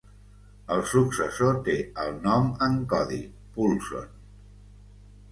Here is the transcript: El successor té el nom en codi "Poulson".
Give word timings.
El 0.75 0.79
successor 0.91 1.59
té 1.67 1.75
el 2.03 2.15
nom 2.23 2.47
en 2.67 2.79
codi 2.93 3.19
"Poulson". 3.59 4.09